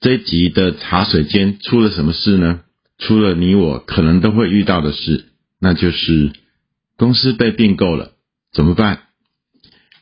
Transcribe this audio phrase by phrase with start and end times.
[0.00, 2.60] 这一集的茶水间出了什么事呢？
[2.98, 5.26] 出了你我可能都会遇到的事，
[5.60, 6.32] 那就是
[6.96, 8.12] 公司被并购了，
[8.52, 9.02] 怎么办？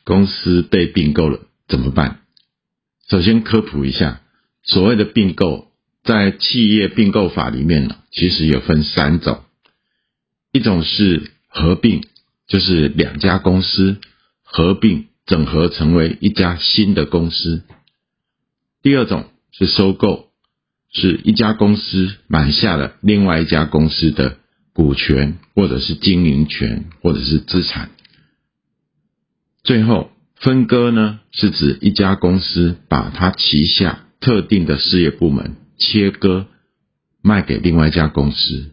[0.03, 2.21] 公司被并购了怎么办？
[3.09, 4.21] 首先科普一下，
[4.63, 5.71] 所谓的并购，
[6.03, 9.43] 在企业并购法里面呢，其实有分三种，
[10.51, 12.03] 一种是合并，
[12.47, 13.97] 就是两家公司
[14.43, 17.61] 合并整合成为一家新的公司；
[18.81, 19.25] 第二种
[19.57, 20.31] 是收购，
[20.91, 24.37] 是一家公司买下了另外一家公司的
[24.73, 27.91] 股权，或者是经营权，或者是资产。
[29.63, 36.47] 最后分割呢，是指一家公司把它旗下特定的事业部门切割
[37.21, 38.71] 卖给另外一家公司。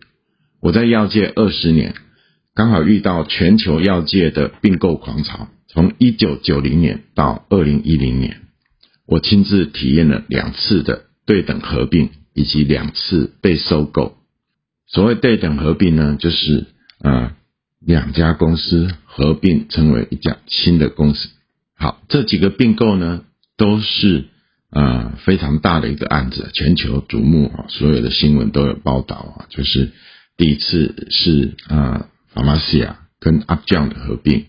[0.61, 1.94] 我在药界二十年，
[2.55, 8.41] 刚好遇到全球药界的并购狂潮，从一九九零年到二零一零年，
[9.12, 14.16] 我亲自体验了两次的对等合并以及两次被收购。
[14.86, 16.64] 所谓对等合并呢，就是
[17.02, 17.34] 呃
[17.78, 21.28] 两家公司合并成为一家新的公司。
[21.77, 23.24] 好，这几个并购呢，
[23.58, 24.24] 都是
[24.70, 29.44] 呃非常大的一个案子，全球瞩目啊，所有的新闻都有报道啊。
[29.50, 29.92] 就是
[30.38, 34.46] 第一次是啊 Pharmacia 跟 Upjohn 的合并，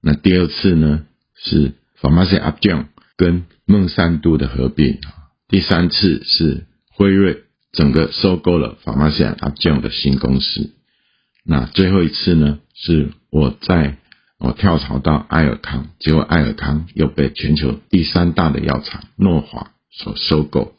[0.00, 1.02] 那第二次呢
[1.36, 2.86] 是 Pharmacia Upjohn
[3.20, 4.98] 跟孟山都的合并，
[5.46, 10.70] 第三次是辉瑞整个收购了 Pharmacia Upjohn 的新公司。
[11.44, 13.98] 那最后一次呢，是我在
[14.38, 20.72] 我跳槽到埃尔康，结果埃尔康又被全球第三大的药厂诺华所收购。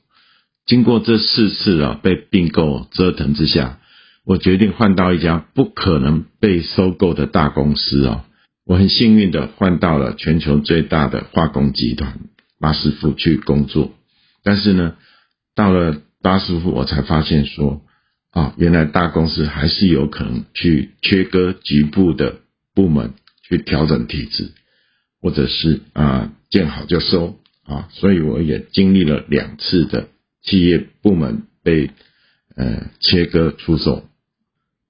[0.65, 3.77] 经过这四次啊被并购折腾之下，
[4.25, 8.23] 我决定换到一家不可能被收购的大公司哦。
[8.65, 12.19] 我很幸运的换到了全球最大的化工集团
[12.61, 13.91] 巴斯夫去工作，
[14.43, 14.95] 但是呢，
[15.55, 17.81] 到了巴斯夫，我才发现说。
[18.33, 22.35] 啊，原来大公司还是有可能去切割局部的
[22.73, 23.13] 部门，
[23.43, 24.51] 去调整体制，
[25.19, 30.07] 或者是啊见好就收啊，所以我也经历了两次的
[30.41, 31.91] 企业部门被
[32.55, 34.05] 呃切割出售。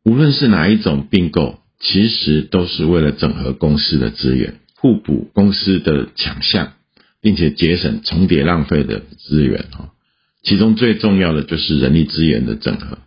[0.06, 6.74] 无论是哪一种并购，其实都是为了整合公司的资源，互补公司的强项，
[7.22, 9.90] 并且节省重叠浪费的资源啊。
[10.44, 12.98] 其中最重要的就是人力资源的整合。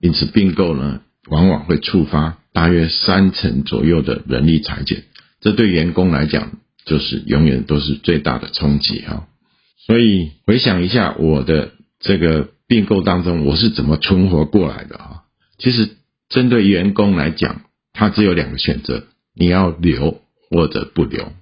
[0.00, 5.04] 因此，并购呢，往往会触发大约三成左右的人力裁减，
[5.40, 9.28] 这对员工来讲，就是永远都是最大的冲击哈。
[9.86, 11.70] 所以回想一下我的
[12.00, 15.22] 这个并购当中，我是怎么存活过来的哈？
[15.58, 15.90] 其实，
[16.28, 17.62] 针对员工来讲，
[17.92, 19.04] 他只有两个选择：
[19.36, 20.20] 你要留
[20.50, 21.32] 或者不留。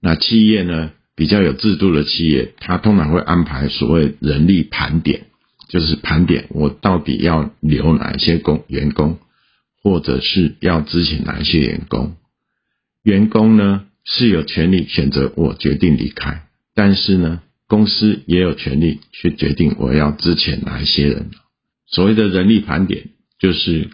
[0.00, 5.26] 那企业呢，比较有制度的企业，它通常会安排所谓人力盘点。
[5.68, 9.18] 就是盘点我到底要留哪些工员工，
[9.82, 12.16] 或者是要支请哪些员工。
[13.02, 16.42] 员工呢是有权利选择我决定离开，
[16.74, 21.30] 但是呢公司也有权利去决定我要支遣哪一些人。
[21.86, 23.08] 所谓的人力盘点，
[23.38, 23.88] 就是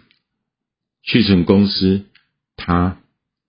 [1.03, 2.01] 去成公司，
[2.57, 2.97] 他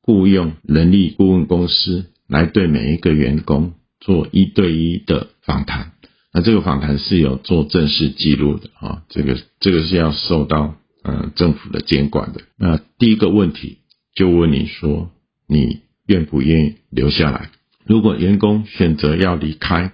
[0.02, 5.92] 雇佣人力顾问公司来对每一个员工做一对一的访谈。
[6.32, 12.40] 那这个访谈是有做正式记录的啊，这个这个是要受到呃政府的监管的。
[12.56, 13.78] 那第一个问题
[14.14, 15.10] 就问你说，
[15.48, 17.50] 你愿不愿意留下来？
[17.84, 19.90] 如果员工选择要离开，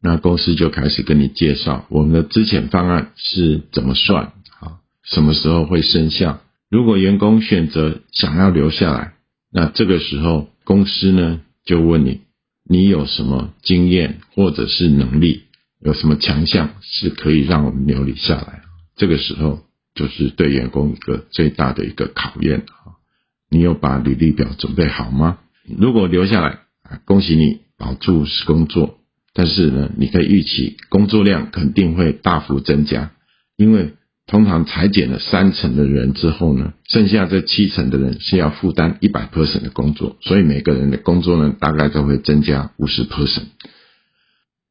[0.00, 6.40] 那公司就开始跟你介绍我们的资遣方案是怎么算啊，什么时候会生效？
[6.70, 9.12] 如果员工选择想要留下来，
[9.52, 12.22] 那这个时候公司呢就问你，
[12.64, 15.42] 你有什么经验或者是能力？
[15.82, 18.62] 有什么强项是可以让我们留你下来？
[18.96, 19.60] 这个时候
[19.94, 22.96] 就是对员工一个最大的一个考验啊！
[23.50, 25.38] 你有把履历表准备好吗？
[25.68, 26.60] 如果留下来，
[27.04, 28.98] 恭喜你保住工作。
[29.34, 33.12] 但是呢，你可以预期工作量肯定会大幅增加，
[33.56, 33.92] 因为
[34.26, 43.46] 通常裁减了三成的人之后呢，剩下这七成的人是要负担一百 percent 的工作，所以每个人的工作呢，大概都会增加五十 percent。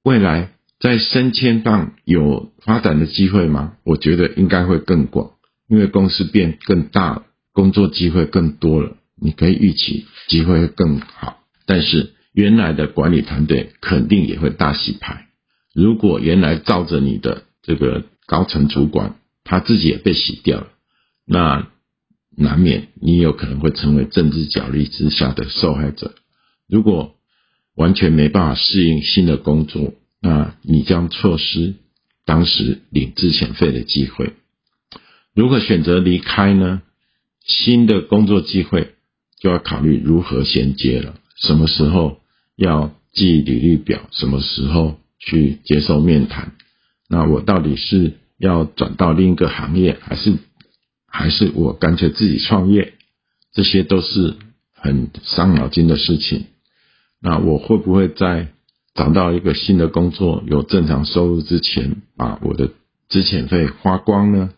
[0.03, 0.51] 未来。
[0.77, 3.75] 在升迁上有发展的机会吗？
[3.85, 5.31] 我觉得应该会更广，
[5.69, 7.23] 因为公司变更大了，
[7.53, 11.37] 工作机会更多了，你可以预期机会会更好。
[11.65, 15.27] 但是原来的管理团队肯定也会大洗牌。
[15.73, 19.15] 如果原来罩着你的这个高层主管，
[19.45, 20.67] 他自己也被洗掉了，
[21.25, 21.69] 那
[22.35, 26.15] 难免你有可能会成为政治角力之下的受害者。
[26.67, 27.15] 如果
[27.75, 31.75] 完全没办法适应新的工作，那你将错失
[32.25, 34.33] 当时领资遣费的机会。
[35.33, 36.81] 如果选择离开呢？
[37.47, 38.95] 新的工作机会
[39.39, 41.13] 就要考虑如何衔接了。
[41.37, 42.19] 什么时候
[42.55, 44.09] 要寄履历表？
[44.11, 46.53] 什么时候去接受面谈？
[47.07, 50.37] 那我到底是要转到另一个行业，还是
[51.07, 52.93] 还是我干脆自己创业？
[53.53, 54.35] 这些都是
[54.73, 56.45] 很伤脑筋的事情。
[57.21, 58.49] 那我会不会在
[58.93, 62.71] 找到一个新的工作、有正常收入之前，把我的
[63.07, 64.51] 资遣费花光呢？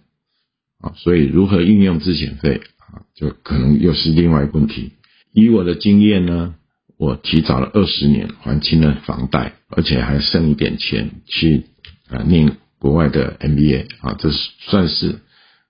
[0.80, 4.94] 啊，所以如何运用资遣费啊，就可能又是另外一个问题。
[5.32, 6.56] 以我的经验呢，
[6.98, 11.66] 我提早了二十年还清了房贷，而且还剩一点钱去
[12.10, 15.20] 啊念国外的 MBA 啊，这是算是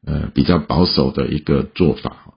[0.06, 2.34] 呃比较保守的一个做法。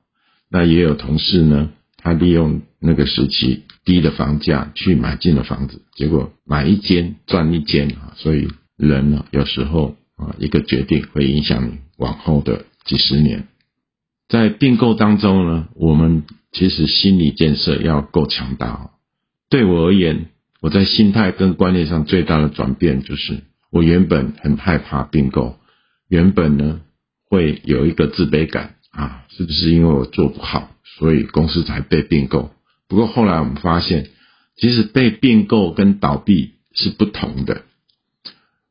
[0.51, 3.65] 那也有同事呢，他利用那个时期。
[3.83, 8.13] 低的房价去买进了房子，结果买一间赚一间啊！
[8.17, 8.47] 所以
[8.77, 13.49] 人呢，有时候啊，一个决定会影响你往后的几十年。
[14.29, 18.91] 在并购当中呢，我们其实心理建设要够强大。
[19.49, 20.27] 对我而言，
[20.61, 25.57] 我在心态跟观念上最大的转变就是，我原本很害怕并购，
[26.09, 26.81] 原本呢
[27.29, 32.51] 会有一个自卑感啊，是不是因为我做不好，所以公司才被并购？
[32.89, 34.09] 不过后来我们发现，
[34.57, 37.63] 其实被并购跟倒闭是不同的。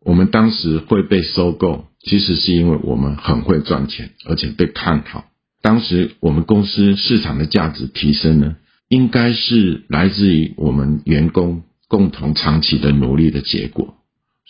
[0.01, 5.25] 我们当时会被收购，其实是因为我们很会赚钱，而且被看好。
[5.62, 8.56] 当时我们公司市场的价值提升呢，
[8.88, 13.96] 应该是来自于我们员工共同长期的努力的结果。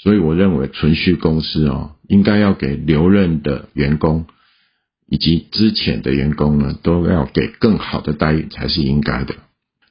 [0.01, 4.27] 所以我认为存续公司哦，应该要给留任的员工
[5.07, 9.35] 以及之前的员工呢，都要给更好的待遇才是应该的。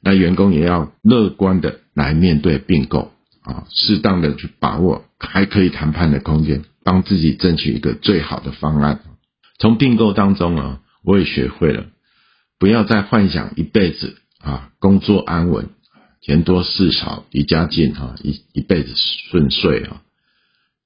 [0.00, 3.12] 那员工也要乐观的来面对并购
[3.42, 9.00] 啊，适当的去把握还可以谈判的空间，帮自己争取一个最好的方案。
[9.58, 11.86] 从并购当中啊，我也学会了
[12.58, 15.68] 不要再幻想一辈子啊工作安稳、
[16.20, 18.92] 钱多事少、离家近哈一一辈子
[19.30, 20.02] 顺遂啊。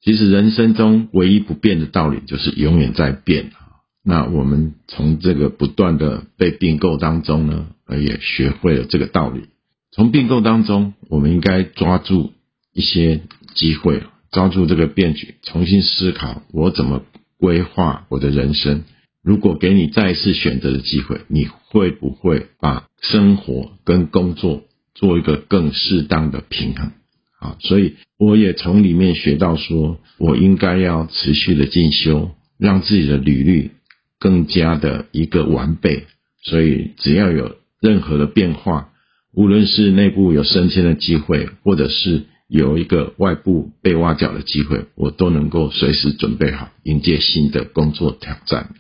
[0.03, 3.83] 其实人生中唯一不变的道理就是永远在变啊。
[4.05, 7.69] 那我们从这个不断的被并购当中呢。
[8.01, 9.49] 也学会了这个道理。
[9.91, 12.33] 从并购当中，我们应该抓住
[12.73, 13.21] 一些
[13.55, 17.05] 机会，抓住这个变局，重新思考我怎么
[17.37, 18.85] 规划我的人生。
[19.23, 24.63] 如果给你再一次选择的机会，你会不会把生活跟工作
[24.95, 26.93] 做一个更适当的平衡？
[27.41, 33.71] 啊，所以我也从里面学到，说我应该要持续的进修，让自己的履历
[34.19, 36.05] 更加的一个完备。
[36.43, 37.57] 所以只要有。
[37.83, 38.93] 任何的变化，
[39.35, 48.71] 无论是内部有升迁的机会，或者是有一个外部被挖角的机会，我都能够随时准备好迎接新的工作挑战。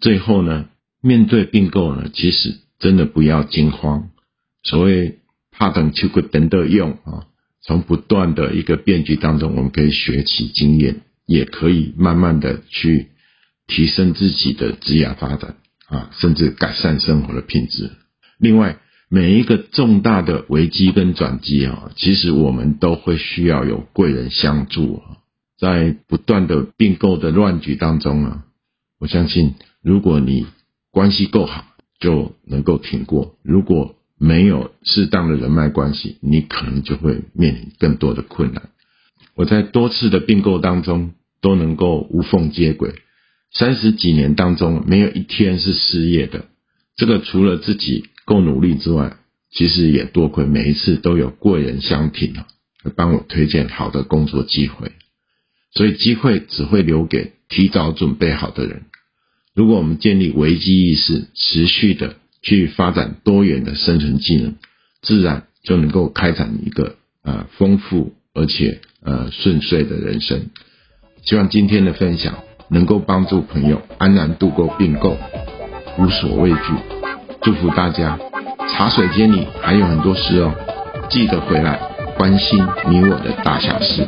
[0.00, 0.70] 最后呢，
[1.02, 4.08] 面对并购呢，其实真的不要惊慌。
[4.62, 5.18] 所谓
[5.58, 7.26] 怕等秋果等的用啊，
[7.62, 13.08] 从不断的一个变局当中，我们可以学习经验，也可以慢慢的去
[13.66, 15.56] 提升自己的职业发展
[15.88, 17.90] 啊，甚至改善生活的品质。
[18.38, 25.16] 另外，每一个重大的危机跟转机啊，其实我们都会需要有贵人相助啊。
[25.58, 28.42] 在不断的并购的乱局当中呢，
[29.00, 30.46] 我相信，如果你
[30.90, 31.64] 关系够好，
[31.98, 38.70] 就能够挺过；如果没有适当的人脉关系，你可能就会面临更多的困难。
[39.34, 42.94] 我在多次的并购当中都能够无缝接轨，
[43.52, 46.46] 三十几年当中没有一天是失业的。
[46.96, 48.06] 这个除了自己。
[48.26, 49.18] 够努力之外，
[49.52, 52.48] 其实也多亏每一次都有贵人相挺啊，
[52.96, 54.90] 帮我推荐好的工作机会。
[55.72, 58.82] 所以机会只会留给提早准备好的人。
[59.54, 64.54] 如果我们建立危机意识，持续的去发展多元的生存技能，
[65.02, 70.50] 自然就能够开展一个呃丰富而且呃顺遂的人生。
[71.24, 72.34] 希望今天的分享
[72.70, 75.16] 能够帮助朋友安然度过并购，
[75.98, 76.58] 无所畏惧。
[77.42, 78.16] 祝福大家，
[78.70, 80.54] 茶水间里还有很多事哦，
[81.10, 81.80] 记得回来
[82.16, 84.06] 关心你我的大小事。